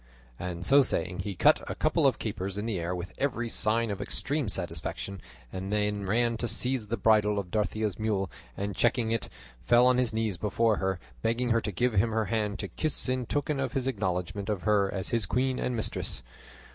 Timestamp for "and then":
5.53-6.07